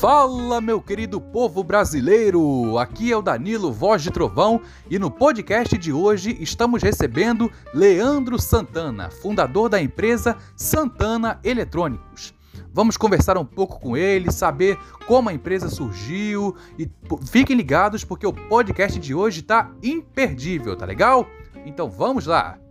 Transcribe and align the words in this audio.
Fala, 0.00 0.60
meu 0.60 0.82
querido 0.82 1.20
povo 1.20 1.62
brasileiro! 1.62 2.76
Aqui 2.78 3.10
é 3.10 3.16
o 3.16 3.22
Danilo 3.22 3.72
Voz 3.72 4.02
de 4.02 4.10
Trovão 4.10 4.60
e 4.90 4.98
no 4.98 5.10
podcast 5.10 5.78
de 5.78 5.92
hoje 5.92 6.36
estamos 6.40 6.82
recebendo 6.82 7.50
Leandro 7.72 8.38
Santana, 8.38 9.08
fundador 9.08 9.68
da 9.68 9.80
empresa 9.80 10.36
Santana 10.56 11.38
Eletrônicos. 11.42 12.34
Vamos 12.72 12.96
conversar 12.96 13.38
um 13.38 13.46
pouco 13.46 13.80
com 13.80 13.96
ele, 13.96 14.30
saber 14.30 14.76
como 15.06 15.30
a 15.30 15.32
empresa 15.32 15.70
surgiu 15.70 16.54
e 16.78 16.90
fiquem 17.26 17.56
ligados 17.56 18.04
porque 18.04 18.26
o 18.26 18.32
podcast 18.32 18.98
de 18.98 19.14
hoje 19.14 19.40
está 19.40 19.70
imperdível, 19.82 20.76
tá 20.76 20.84
legal? 20.84 21.26
Então 21.64 21.88
vamos 21.88 22.26
lá! 22.26 22.63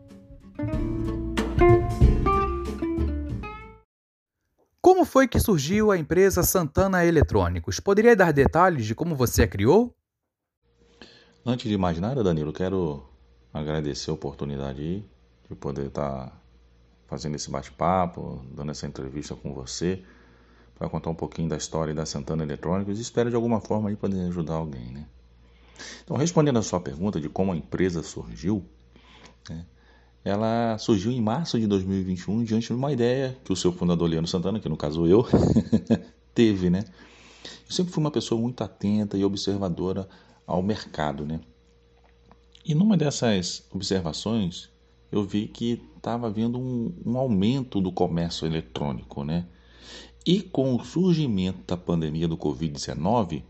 Como 4.93 5.05
foi 5.05 5.27
que 5.27 5.39
surgiu 5.39 5.89
a 5.89 5.97
empresa 5.97 6.43
Santana 6.43 7.03
Eletrônicos? 7.03 7.79
Poderia 7.79 8.15
dar 8.15 8.31
detalhes 8.31 8.85
de 8.85 8.93
como 8.93 9.15
você 9.15 9.41
a 9.41 9.47
criou? 9.47 9.91
Antes 11.43 11.67
de 11.67 11.75
mais 11.79 11.99
nada, 11.99 12.23
Danilo, 12.23 12.53
quero 12.53 13.03
agradecer 13.51 14.11
a 14.11 14.13
oportunidade 14.13 15.03
de 15.49 15.55
poder 15.55 15.87
estar 15.87 16.39
fazendo 17.07 17.33
esse 17.33 17.49
bate-papo, 17.49 18.45
dando 18.51 18.69
essa 18.69 18.85
entrevista 18.85 19.35
com 19.35 19.51
você, 19.51 20.03
para 20.75 20.87
contar 20.87 21.09
um 21.09 21.15
pouquinho 21.15 21.49
da 21.49 21.57
história 21.57 21.95
da 21.95 22.05
Santana 22.05 22.43
Eletrônicos 22.43 22.99
e 22.99 23.01
espero 23.01 23.31
de 23.31 23.35
alguma 23.35 23.59
forma 23.59 23.89
aí 23.89 23.95
poder 23.95 24.27
ajudar 24.27 24.53
alguém, 24.53 24.91
né? 24.91 25.07
Então, 26.03 26.15
respondendo 26.17 26.59
a 26.59 26.61
sua 26.61 26.79
pergunta 26.79 27.19
de 27.19 27.29
como 27.29 27.51
a 27.51 27.57
empresa 27.57 28.03
surgiu, 28.03 28.63
né, 29.49 29.65
ela 30.23 30.77
surgiu 30.77 31.11
em 31.11 31.21
março 31.21 31.59
de 31.59 31.67
2021 31.67 32.43
diante 32.43 32.67
de 32.67 32.73
uma 32.73 32.93
ideia 32.93 33.37
que 33.43 33.51
o 33.51 33.55
seu 33.55 33.73
fundador 33.73 34.09
Leandro 34.09 34.29
Santana, 34.29 34.59
que 34.59 34.69
no 34.69 34.77
caso 34.77 35.05
eu, 35.05 35.25
teve, 36.33 36.69
né? 36.69 36.85
Eu 37.67 37.75
sempre 37.75 37.91
fui 37.91 38.01
uma 38.01 38.11
pessoa 38.11 38.39
muito 38.39 38.63
atenta 38.63 39.17
e 39.17 39.25
observadora 39.25 40.07
ao 40.47 40.63
mercado, 40.63 41.25
né? 41.25 41.41
E 42.65 42.73
numa 42.73 42.95
dessas 42.95 43.65
observações, 43.69 44.69
eu 45.11 45.23
vi 45.25 45.47
que 45.47 45.81
estava 45.97 46.27
havendo 46.27 46.57
um, 46.57 46.93
um, 47.05 47.17
aumento 47.17 47.81
do 47.81 47.91
comércio 47.91 48.47
eletrônico, 48.47 49.25
né? 49.25 49.45
E 50.25 50.41
com 50.41 50.73
o 50.73 50.85
surgimento 50.85 51.59
da 51.67 51.75
pandemia 51.75 52.29
do 52.29 52.37
Covid-19, 52.37 53.43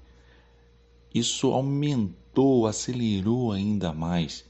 isso 1.13 1.51
aumentou, 1.51 2.65
acelerou 2.65 3.51
ainda 3.51 3.93
mais 3.93 4.43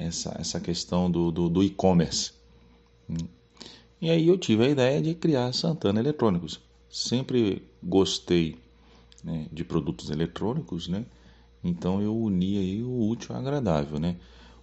essa, 0.00 0.36
essa 0.38 0.60
questão 0.60 1.10
do, 1.10 1.30
do, 1.30 1.48
do 1.48 1.62
e-commerce. 1.62 2.32
E 4.00 4.08
aí 4.08 4.28
eu 4.28 4.38
tive 4.38 4.64
a 4.64 4.68
ideia 4.68 5.00
de 5.02 5.14
criar 5.14 5.52
Santana 5.52 6.00
Eletrônicos. 6.00 6.60
Sempre 6.88 7.62
gostei 7.82 8.56
né, 9.22 9.46
de 9.52 9.62
produtos 9.64 10.10
eletrônicos, 10.10 10.88
né? 10.88 11.04
Então 11.62 12.00
eu 12.00 12.16
uni 12.16 12.58
aí 12.58 12.82
o 12.82 13.08
útil 13.08 13.34
ao 13.34 13.40
agradável, 13.40 13.98
né? 13.98 14.16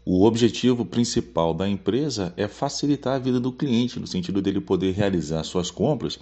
O 0.04 0.24
objetivo 0.24 0.86
principal 0.86 1.54
da 1.54 1.68
empresa 1.68 2.34
é 2.38 2.48
facilitar 2.48 3.16
a 3.16 3.20
vida 3.20 3.40
do 3.40 3.52
cliente, 3.52 4.00
no 4.00 4.08
sentido 4.08 4.42
dele 4.42 4.62
poder 4.62 4.94
realizar 4.94 5.44
suas 5.44 5.70
compras 5.70 6.18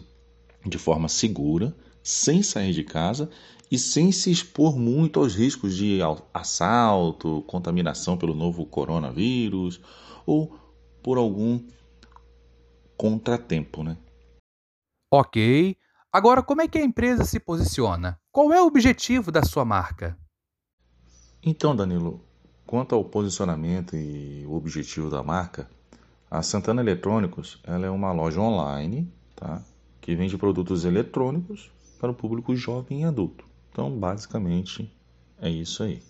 de 0.66 0.78
forma 0.78 1.08
segura, 1.08 1.74
sem 2.06 2.44
sair 2.44 2.72
de 2.72 2.84
casa 2.84 3.32
e 3.72 3.80
sem 3.80 4.12
se 4.12 4.30
expor 4.30 4.78
muito 4.78 5.20
aos 5.20 5.34
riscos 5.34 5.76
de 5.76 6.00
assalto, 6.32 7.44
contaminação 7.48 8.16
pelo 8.16 8.36
novo 8.36 8.64
coronavírus 8.64 9.82
ou 10.24 10.56
por 11.02 11.18
algum 11.18 11.60
contratempo, 12.96 13.84
né? 13.84 13.98
Ok. 15.12 15.76
Agora, 16.14 16.44
como 16.44 16.62
é 16.62 16.68
que 16.68 16.78
a 16.78 16.84
empresa 16.84 17.26
se 17.26 17.40
posiciona? 17.40 18.20
Qual 18.32 18.54
é 18.54 18.62
o 18.62 18.68
objetivo 18.68 19.32
da 19.32 19.42
sua 19.42 19.66
marca? 19.66 20.16
Então, 21.42 21.76
Danilo, 21.76 22.22
quanto 22.68 22.94
ao 22.94 23.04
posicionamento 23.04 23.96
e 23.96 24.46
o 24.46 24.54
objetivo 24.54 25.10
da 25.10 25.24
marca, 25.24 25.68
a 26.30 26.44
Santana 26.44 26.82
Eletrônicos 26.82 27.60
ela 27.64 27.88
é 27.88 27.90
uma 27.90 28.12
loja 28.12 28.40
online, 28.40 29.12
tá? 29.36 29.64
Que 30.00 30.16
vende 30.16 30.38
produtos 30.38 30.86
eletrônicos 30.86 31.74
para 31.96 32.12
o 32.12 32.16
público 32.16 32.56
jovem 32.56 33.02
e 33.02 33.04
adulto. 33.06 33.46
Então, 33.72 33.92
basicamente, 33.98 34.92
é 35.42 35.50
isso 35.50 35.84
aí. 35.84 36.02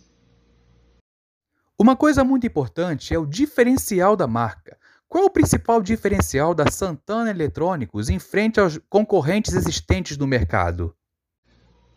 Uma 1.77 1.95
coisa 1.95 2.23
muito 2.23 2.47
importante 2.47 3.13
é 3.13 3.19
o 3.19 3.25
diferencial 3.25 4.15
da 4.15 4.27
marca. 4.27 4.77
Qual 5.07 5.23
é 5.23 5.27
o 5.27 5.31
principal 5.31 5.81
diferencial 5.81 6.53
da 6.53 6.69
Santana 6.69 7.29
Eletrônicos 7.29 8.09
em 8.09 8.19
frente 8.19 8.59
aos 8.59 8.79
concorrentes 8.89 9.53
existentes 9.53 10.17
no 10.17 10.27
mercado? 10.27 10.95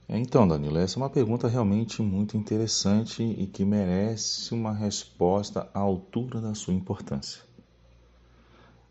Então, 0.09 0.49
Danilo, 0.49 0.79
essa 0.79 0.99
é 0.99 1.03
uma 1.03 1.11
pergunta 1.11 1.49
realmente 1.49 2.01
muito 2.01 2.37
interessante 2.37 3.23
e 3.23 3.47
que 3.47 3.65
merece 3.65 4.55
uma 4.55 4.73
resposta 4.73 5.69
à 5.75 5.81
altura 5.81 6.41
da 6.41 6.55
sua 6.55 6.73
importância. 6.73 7.43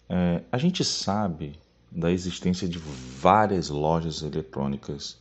É, 0.08 0.44
a 0.52 0.58
gente 0.58 0.84
sabe 0.86 1.60
da 1.98 2.12
existência 2.12 2.70
de 2.70 2.78
várias 2.78 3.70
lojas 3.70 4.22
eletrônicas 4.22 5.18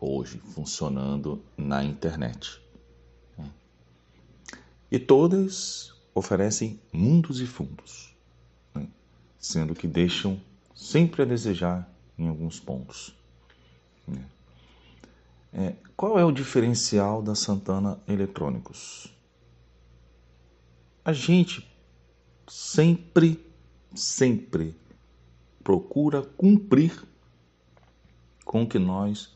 hoje 0.00 0.38
funcionando 0.54 1.44
na 1.54 1.84
internet. 1.84 2.58
Né? 3.36 3.46
E 4.90 4.98
todas 4.98 5.92
oferecem 6.14 6.80
mundos 6.90 7.42
e 7.42 7.46
fundos, 7.46 8.16
né? 8.74 8.88
sendo 9.38 9.74
que 9.74 9.86
deixam 9.86 10.40
sempre 10.74 11.20
a 11.20 11.26
desejar 11.26 11.86
em 12.18 12.26
alguns 12.26 12.58
pontos. 12.58 13.14
Né? 14.08 14.24
É, 15.52 15.74
qual 15.94 16.18
é 16.18 16.24
o 16.24 16.32
diferencial 16.32 17.20
da 17.20 17.34
Santana 17.34 18.00
Eletrônicos? 18.08 19.12
A 21.04 21.12
gente 21.12 21.70
sempre, 22.48 23.44
sempre 23.94 24.74
procura 25.62 26.22
cumprir 26.22 27.02
com 28.44 28.62
o 28.62 28.68
que 28.68 28.78
nós 28.78 29.32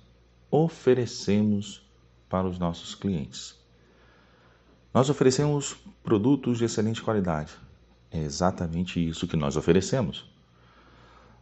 oferecemos 0.51 1.83
para 2.29 2.49
os 2.49 2.59
nossos 2.59 2.95
clientes. 2.95 3.59
Nós 4.93 5.11
oferecemos 5.11 5.77
produtos 6.03 6.59
de 6.59 6.65
excelente 6.65 7.03
qualidade. 7.03 7.53
É 8.11 8.21
exatamente 8.21 9.05
isso 9.05 9.27
que 9.27 9.37
nós 9.37 9.57
oferecemos. 9.57 10.29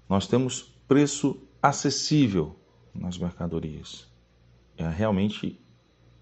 Nós 0.09 0.27
temos 0.27 0.63
preço 0.89 1.39
acessível 1.63 2.57
nas 2.95 3.19
mercadorias. 3.19 4.07
É 4.77 4.89
realmente 4.89 5.61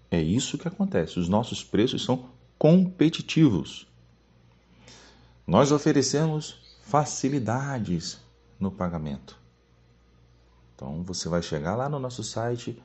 é 0.09 0.21
isso 0.21 0.57
que 0.57 0.67
acontece. 0.67 1.19
Os 1.19 1.29
nossos 1.29 1.63
preços 1.63 2.03
são 2.03 2.29
competitivos. 2.57 3.87
Nós 5.47 5.71
oferecemos 5.71 6.79
facilidades 6.83 8.19
no 8.61 8.71
pagamento. 8.71 9.37
Então 10.75 11.03
você 11.03 11.27
vai 11.27 11.41
chegar 11.41 11.75
lá 11.75 11.89
no 11.89 11.99
nosso 11.99 12.23
site 12.23 12.81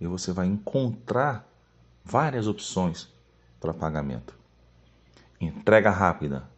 e 0.00 0.06
você 0.06 0.30
vai 0.30 0.46
encontrar 0.46 1.48
várias 2.04 2.46
opções 2.46 3.08
para 3.58 3.74
pagamento. 3.74 4.34
Entrega 5.40 5.90
rápida 5.90 6.48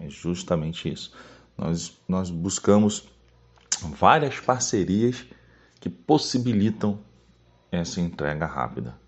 é 0.00 0.08
justamente 0.08 0.92
isso. 0.92 1.12
Nós, 1.56 1.98
nós 2.06 2.30
buscamos 2.30 3.08
várias 3.98 4.38
parcerias 4.38 5.24
que 5.80 5.88
possibilitam 5.88 7.00
essa 7.70 8.00
entrega 8.00 8.46
rápida. 8.46 8.98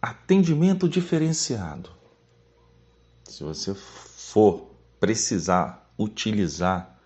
Atendimento 0.00 0.88
diferenciado. 0.88 1.90
Se 3.24 3.42
você 3.42 3.74
for 3.74 4.70
precisar 5.00 5.92
utilizar 5.98 6.97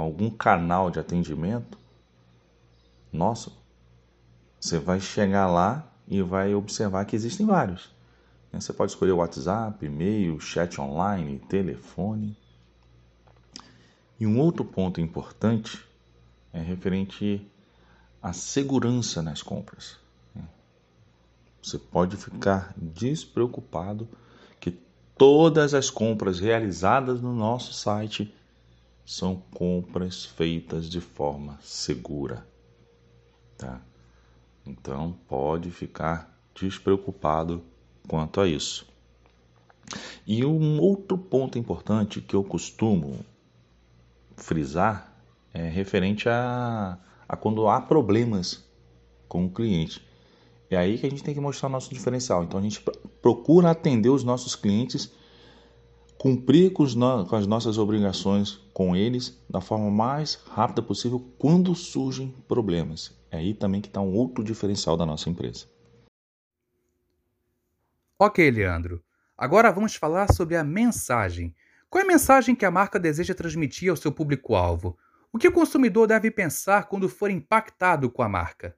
algum 0.00 0.30
canal 0.30 0.90
de 0.90 0.98
atendimento, 0.98 1.78
nossa, 3.12 3.52
você 4.60 4.78
vai 4.78 5.00
chegar 5.00 5.46
lá 5.46 5.86
e 6.08 6.20
vai 6.22 6.54
observar 6.54 7.04
que 7.04 7.14
existem 7.14 7.46
vários. 7.46 7.92
Você 8.52 8.72
pode 8.72 8.92
escolher 8.92 9.12
WhatsApp, 9.12 9.84
e-mail, 9.84 10.38
chat 10.40 10.80
online, 10.80 11.40
telefone. 11.48 12.36
E 14.18 14.26
um 14.26 14.38
outro 14.38 14.64
ponto 14.64 15.00
importante 15.00 15.84
é 16.52 16.60
referente 16.60 17.44
à 18.22 18.32
segurança 18.32 19.22
nas 19.22 19.42
compras. 19.42 19.98
Você 21.60 21.78
pode 21.78 22.16
ficar 22.16 22.74
despreocupado 22.76 24.08
que 24.60 24.70
todas 25.16 25.72
as 25.72 25.88
compras 25.88 26.38
realizadas 26.38 27.20
no 27.20 27.34
nosso 27.34 27.72
site 27.72 28.32
são 29.04 29.36
compras 29.52 30.24
feitas 30.24 30.88
de 30.88 31.00
forma 31.00 31.58
segura, 31.62 32.46
tá? 33.58 33.80
Então 34.66 35.16
pode 35.28 35.70
ficar 35.70 36.38
despreocupado 36.54 37.62
quanto 38.08 38.40
a 38.40 38.48
isso. 38.48 38.86
E 40.26 40.44
um 40.44 40.80
outro 40.80 41.18
ponto 41.18 41.58
importante 41.58 42.20
que 42.20 42.34
eu 42.34 42.42
costumo 42.42 43.24
frisar 44.36 45.12
é 45.52 45.68
referente 45.68 46.28
à, 46.28 46.98
a 47.28 47.36
quando 47.36 47.68
há 47.68 47.80
problemas 47.80 48.64
com 49.28 49.44
o 49.44 49.50
cliente. 49.50 50.02
É 50.70 50.76
aí 50.76 50.98
que 50.98 51.06
a 51.06 51.10
gente 51.10 51.22
tem 51.22 51.34
que 51.34 51.40
mostrar 51.40 51.68
nosso 51.68 51.92
diferencial. 51.92 52.42
Então 52.42 52.58
a 52.58 52.62
gente 52.62 52.82
procura 53.20 53.70
atender 53.70 54.08
os 54.08 54.24
nossos 54.24 54.56
clientes, 54.56 55.12
cumprir 56.24 56.72
com, 56.72 56.84
no... 56.84 57.26
com 57.26 57.36
as 57.36 57.46
nossas 57.46 57.76
obrigações 57.76 58.58
com 58.72 58.96
eles 58.96 59.38
da 59.50 59.60
forma 59.60 59.90
mais 59.90 60.36
rápida 60.36 60.80
possível 60.80 61.20
quando 61.36 61.74
surgem 61.74 62.34
problemas. 62.48 63.14
É 63.30 63.36
aí 63.36 63.52
também 63.52 63.82
que 63.82 63.88
está 63.88 64.00
um 64.00 64.14
outro 64.14 64.42
diferencial 64.42 64.96
da 64.96 65.04
nossa 65.04 65.28
empresa. 65.28 65.66
Ok, 68.18 68.50
Leandro. 68.50 69.04
Agora 69.36 69.70
vamos 69.70 69.96
falar 69.96 70.32
sobre 70.32 70.56
a 70.56 70.64
mensagem. 70.64 71.54
Qual 71.90 72.00
é 72.00 72.04
a 72.06 72.08
mensagem 72.08 72.54
que 72.54 72.64
a 72.64 72.70
marca 72.70 72.98
deseja 72.98 73.34
transmitir 73.34 73.90
ao 73.90 73.96
seu 73.96 74.10
público-alvo? 74.10 74.96
O 75.30 75.36
que 75.36 75.48
o 75.48 75.52
consumidor 75.52 76.06
deve 76.06 76.30
pensar 76.30 76.88
quando 76.88 77.06
for 77.06 77.30
impactado 77.30 78.10
com 78.10 78.22
a 78.22 78.28
marca? 78.30 78.74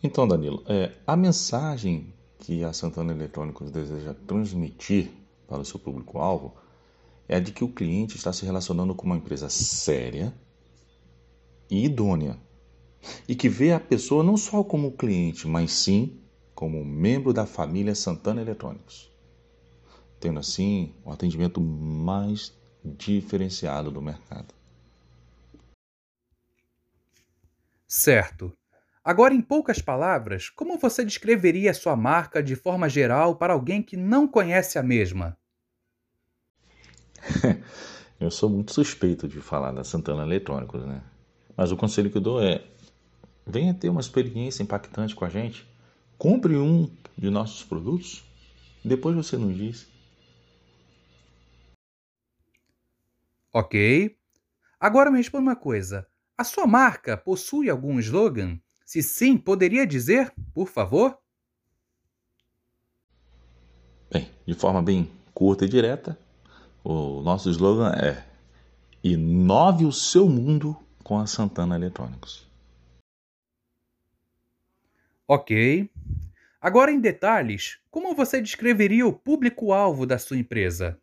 Então, 0.00 0.28
Danilo, 0.28 0.62
é, 0.68 0.92
a 1.04 1.16
mensagem 1.16 2.14
que 2.38 2.64
a 2.64 2.72
Santana 2.72 3.12
Eletrônicos 3.12 3.70
deseja 3.70 4.14
transmitir 4.26 5.10
para 5.46 5.60
o 5.60 5.64
seu 5.64 5.78
público-alvo 5.78 6.54
é 7.28 7.36
a 7.36 7.40
de 7.40 7.52
que 7.52 7.64
o 7.64 7.68
cliente 7.68 8.16
está 8.16 8.32
se 8.32 8.44
relacionando 8.44 8.94
com 8.94 9.06
uma 9.06 9.16
empresa 9.16 9.48
séria 9.50 10.32
e 11.70 11.84
idônea 11.84 12.38
e 13.28 13.34
que 13.34 13.48
vê 13.48 13.72
a 13.72 13.80
pessoa 13.80 14.24
não 14.24 14.36
só 14.36 14.64
como 14.64 14.92
cliente, 14.92 15.46
mas 15.46 15.72
sim 15.72 16.20
como 16.54 16.84
membro 16.84 17.32
da 17.32 17.46
família 17.46 17.94
Santana 17.94 18.40
Eletrônicos, 18.40 19.12
tendo 20.18 20.40
assim 20.40 20.94
o 21.04 21.12
atendimento 21.12 21.60
mais 21.60 22.52
diferenciado 22.84 23.90
do 23.90 24.02
mercado. 24.02 24.54
Certo. 27.86 28.57
Agora, 29.08 29.32
em 29.32 29.40
poucas 29.40 29.80
palavras, 29.80 30.50
como 30.50 30.76
você 30.76 31.02
descreveria 31.02 31.70
a 31.70 31.74
sua 31.74 31.96
marca 31.96 32.42
de 32.42 32.54
forma 32.54 32.90
geral 32.90 33.36
para 33.36 33.54
alguém 33.54 33.82
que 33.82 33.96
não 33.96 34.28
conhece 34.28 34.78
a 34.78 34.82
mesma? 34.82 35.34
eu 38.20 38.30
sou 38.30 38.50
muito 38.50 38.70
suspeito 38.70 39.26
de 39.26 39.40
falar 39.40 39.72
da 39.72 39.82
Santana 39.82 40.24
Eletrônicos, 40.24 40.84
né? 40.84 41.02
Mas 41.56 41.72
o 41.72 41.76
conselho 41.78 42.10
que 42.10 42.18
eu 42.18 42.20
dou 42.20 42.42
é: 42.42 42.62
venha 43.46 43.72
ter 43.72 43.88
uma 43.88 44.02
experiência 44.02 44.62
impactante 44.62 45.14
com 45.14 45.24
a 45.24 45.30
gente, 45.30 45.66
compre 46.18 46.58
um 46.58 46.94
de 47.16 47.30
nossos 47.30 47.64
produtos, 47.64 48.22
depois 48.84 49.16
você 49.16 49.38
nos 49.38 49.56
diz. 49.56 49.88
Ok. 53.54 54.18
Agora 54.78 55.10
me 55.10 55.16
responda 55.16 55.44
uma 55.44 55.56
coisa: 55.56 56.06
a 56.36 56.44
sua 56.44 56.66
marca 56.66 57.16
possui 57.16 57.70
algum 57.70 57.98
slogan? 58.00 58.60
Se 58.88 59.02
sim, 59.02 59.36
poderia 59.36 59.86
dizer, 59.86 60.32
por 60.54 60.66
favor? 60.66 61.18
Bem, 64.10 64.30
de 64.46 64.54
forma 64.54 64.82
bem 64.82 65.12
curta 65.34 65.66
e 65.66 65.68
direta, 65.68 66.18
o 66.82 67.20
nosso 67.20 67.50
slogan 67.50 67.92
é: 67.92 68.26
Inove 69.04 69.84
o 69.84 69.92
seu 69.92 70.26
mundo 70.26 70.74
com 71.04 71.18
a 71.18 71.26
Santana 71.26 71.76
Eletrônicos. 71.76 72.48
Ok. 75.28 75.90
Agora, 76.58 76.90
em 76.90 76.98
detalhes, 76.98 77.78
como 77.90 78.14
você 78.14 78.40
descreveria 78.40 79.06
o 79.06 79.12
público-alvo 79.12 80.06
da 80.06 80.18
sua 80.18 80.38
empresa? 80.38 80.98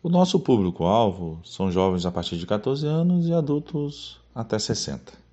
O 0.00 0.08
nosso 0.08 0.38
público-alvo 0.38 1.40
são 1.44 1.72
jovens 1.72 2.06
a 2.06 2.12
partir 2.12 2.36
de 2.36 2.46
14 2.46 2.86
anos 2.86 3.26
e 3.26 3.32
adultos 3.32 4.20
até 4.32 4.56
60. 4.56 5.23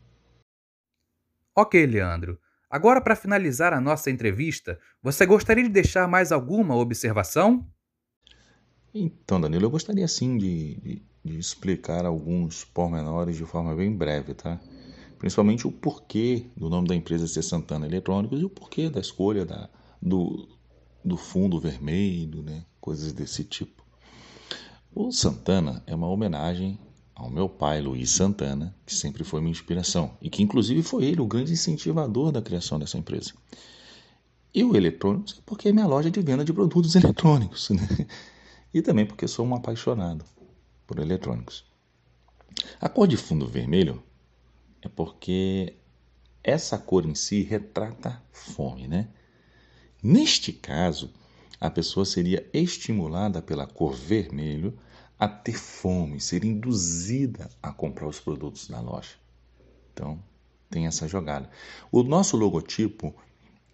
Ok, 1.55 1.85
Leandro. 1.85 2.39
Agora, 2.69 3.01
para 3.01 3.15
finalizar 3.15 3.73
a 3.73 3.81
nossa 3.81 4.09
entrevista, 4.09 4.79
você 5.03 5.25
gostaria 5.25 5.63
de 5.63 5.69
deixar 5.69 6.07
mais 6.07 6.31
alguma 6.31 6.75
observação? 6.75 7.67
Então, 8.93 9.41
Danilo, 9.41 9.65
eu 9.65 9.69
gostaria 9.69 10.07
sim 10.07 10.37
de, 10.37 10.75
de, 10.75 11.01
de 11.23 11.37
explicar 11.37 12.05
alguns 12.05 12.63
pormenores 12.63 13.35
de 13.35 13.45
forma 13.45 13.75
bem 13.75 13.93
breve, 13.93 14.33
tá? 14.33 14.59
Principalmente 15.19 15.67
o 15.67 15.71
porquê 15.71 16.45
do 16.55 16.69
nome 16.69 16.87
da 16.87 16.95
empresa 16.95 17.27
ser 17.27 17.43
Santana 17.43 17.85
Eletrônicos 17.85 18.41
e 18.41 18.45
o 18.45 18.49
porquê 18.49 18.89
da 18.89 19.01
escolha 19.01 19.45
da, 19.45 19.69
do, 20.01 20.47
do 21.03 21.17
fundo 21.17 21.59
vermelho, 21.59 22.41
né? 22.41 22.65
Coisas 22.79 23.11
desse 23.11 23.43
tipo. 23.43 23.85
O 24.93 25.11
Santana 25.11 25.83
é 25.85 25.93
uma 25.93 26.07
homenagem 26.07 26.79
ao 27.21 27.29
meu 27.29 27.47
pai, 27.47 27.81
Luiz 27.81 28.09
Santana, 28.09 28.75
que 28.83 28.95
sempre 28.95 29.23
foi 29.23 29.41
minha 29.41 29.51
inspiração 29.51 30.17
e 30.19 30.29
que, 30.29 30.41
inclusive, 30.41 30.81
foi 30.81 31.05
ele 31.05 31.21
o 31.21 31.27
grande 31.27 31.53
incentivador 31.53 32.31
da 32.31 32.41
criação 32.41 32.79
dessa 32.79 32.97
empresa. 32.97 33.33
E 34.53 34.63
o 34.63 34.75
Eletrônicos 34.75 35.37
é 35.37 35.41
porque 35.45 35.69
é 35.69 35.71
minha 35.71 35.85
loja 35.85 36.09
de 36.09 36.19
venda 36.19 36.43
de 36.43 36.51
produtos 36.51 36.95
eletrônicos, 36.95 37.69
né? 37.69 37.87
E 38.73 38.81
também 38.81 39.05
porque 39.05 39.27
sou 39.27 39.45
um 39.45 39.53
apaixonado 39.53 40.25
por 40.87 40.97
eletrônicos. 40.97 41.63
A 42.79 42.89
cor 42.89 43.07
de 43.07 43.17
fundo 43.17 43.47
vermelho 43.47 44.01
é 44.81 44.89
porque 44.89 45.75
essa 46.43 46.77
cor 46.77 47.05
em 47.05 47.13
si 47.13 47.43
retrata 47.43 48.21
fome, 48.31 48.87
né? 48.87 49.07
Neste 50.01 50.51
caso, 50.51 51.13
a 51.59 51.69
pessoa 51.69 52.03
seria 52.03 52.49
estimulada 52.51 53.41
pela 53.43 53.67
cor 53.67 53.93
vermelho 53.93 54.75
a 55.21 55.27
ter 55.27 55.53
fome, 55.53 56.19
ser 56.19 56.43
induzida 56.43 57.47
a 57.61 57.71
comprar 57.71 58.07
os 58.07 58.19
produtos 58.19 58.69
na 58.69 58.81
loja. 58.81 59.11
Então, 59.93 60.17
tem 60.67 60.87
essa 60.87 61.07
jogada. 61.07 61.47
O 61.91 62.01
nosso 62.01 62.35
logotipo, 62.35 63.13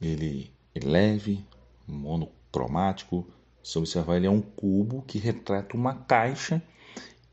ele 0.01 0.51
é 0.75 0.85
leve, 0.85 1.47
monocromático. 1.88 3.25
Se 3.63 3.77
observar, 3.77 4.17
ele 4.17 4.27
é 4.27 4.29
um 4.29 4.41
cubo 4.41 5.03
que 5.03 5.19
retrata 5.19 5.77
uma 5.77 5.94
caixa 5.94 6.61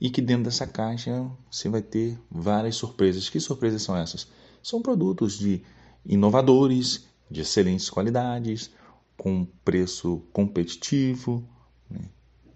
e 0.01 0.09
que 0.09 0.23
dentro 0.23 0.45
dessa 0.45 0.65
caixa 0.65 1.29
você 1.51 1.69
vai 1.69 1.83
ter 1.83 2.17
várias 2.31 2.77
surpresas. 2.77 3.29
Que 3.29 3.41
surpresas 3.41 3.83
são 3.83 3.97
essas? 3.97 4.29
São 4.63 4.81
produtos 4.81 5.37
de 5.37 5.61
inovadores, 6.07 7.09
de 7.29 7.41
excelentes 7.41 7.91
qualidades, 7.91 8.71
com 9.17 9.45
preço 9.65 10.23
competitivo, 10.33 11.45
né? 11.91 12.09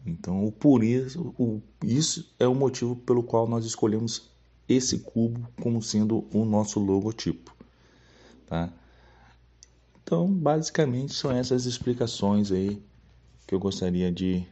Então, 0.08 0.50
por 0.58 0.82
isso, 0.82 1.34
o, 1.38 1.60
isso 1.84 2.34
é 2.38 2.48
o 2.48 2.54
motivo 2.54 2.96
pelo 2.96 3.22
qual 3.22 3.46
nós 3.46 3.66
escolhemos 3.66 4.30
esse 4.66 5.00
cubo 5.00 5.46
como 5.60 5.82
sendo 5.82 6.26
o 6.32 6.44
nosso 6.44 6.80
logotipo. 6.80 7.54
Tá? 8.46 8.72
Então, 10.02 10.32
basicamente, 10.32 11.12
são 11.12 11.30
essas 11.30 11.66
explicações 11.66 12.50
aí 12.50 12.82
que 13.46 13.54
eu 13.54 13.58
gostaria 13.58 14.10
de, 14.10 14.46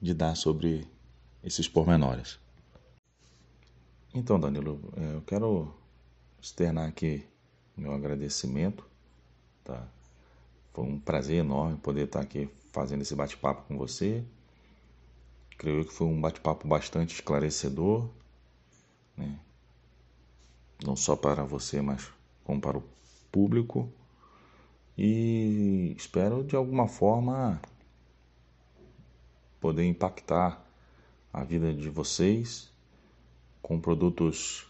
de 0.00 0.14
dar 0.14 0.34
sobre 0.34 0.86
esses 1.44 1.68
pormenores. 1.68 2.38
Então, 4.14 4.40
Danilo, 4.40 4.80
é, 4.96 5.16
eu 5.16 5.22
quero 5.22 5.74
externar 6.40 6.88
aqui 6.88 7.26
meu 7.76 7.92
agradecimento. 7.92 8.84
Tá? 9.64 9.86
Foi 10.72 10.84
um 10.84 10.98
prazer 10.98 11.40
enorme 11.40 11.76
poder 11.76 12.04
estar 12.04 12.20
aqui 12.20 12.48
fazendo 12.72 13.02
esse 13.02 13.14
bate-papo 13.14 13.64
com 13.68 13.76
você. 13.76 14.24
Creio 15.58 15.84
que 15.84 15.92
foi 15.92 16.06
um 16.06 16.20
bate-papo 16.20 16.66
bastante 16.66 17.14
esclarecedor, 17.14 18.08
né? 19.16 19.38
não 20.84 20.96
só 20.96 21.14
para 21.14 21.44
você, 21.44 21.80
mas 21.80 22.10
como 22.44 22.60
para 22.60 22.78
o 22.78 22.84
público. 23.30 23.92
E 24.96 25.94
espero 25.96 26.44
de 26.44 26.54
alguma 26.54 26.86
forma 26.86 27.60
poder 29.60 29.84
impactar 29.86 30.62
a 31.32 31.44
vida 31.44 31.72
de 31.72 31.88
vocês 31.88 32.70
com 33.62 33.80
produtos 33.80 34.66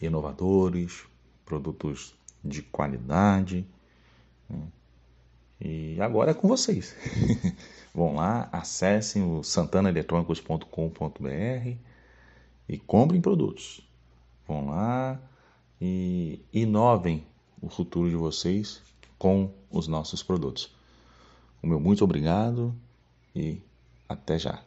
inovadores, 0.00 1.04
produtos 1.44 2.14
de 2.44 2.62
qualidade. 2.62 3.66
Né? 4.48 4.68
E 5.60 6.00
agora 6.00 6.32
é 6.32 6.34
com 6.34 6.48
vocês. 6.48 6.94
Vão 7.94 8.16
lá, 8.16 8.48
acessem 8.52 9.22
o 9.22 9.42
santanaeletronicos.com.br 9.42 11.76
e 12.68 12.78
comprem 12.78 13.20
produtos. 13.20 13.80
Vão 14.46 14.66
lá 14.66 15.20
e 15.80 16.40
inovem 16.52 17.26
o 17.60 17.68
futuro 17.68 18.10
de 18.10 18.16
vocês 18.16 18.82
com 19.18 19.50
os 19.70 19.88
nossos 19.88 20.22
produtos. 20.22 20.74
O 21.62 21.66
meu 21.66 21.80
muito 21.80 22.04
obrigado 22.04 22.74
e 23.34 23.60
até 24.08 24.38
já. 24.38 24.62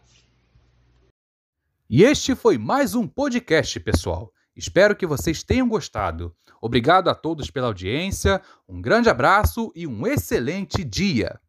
E 1.90 2.04
este 2.04 2.36
foi 2.36 2.58
mais 2.58 2.94
um 2.94 3.08
podcast, 3.08 3.80
pessoal. 3.80 4.32
Espero 4.60 4.94
que 4.94 5.06
vocês 5.06 5.42
tenham 5.42 5.70
gostado. 5.70 6.36
Obrigado 6.62 7.10
a 7.10 7.16
todos 7.16 7.50
pela 7.50 7.68
audiência, 7.68 8.42
um 8.68 8.82
grande 8.82 9.10
abraço 9.10 9.72
e 9.74 9.88
um 9.88 10.06
excelente 10.06 10.84
dia! 10.84 11.40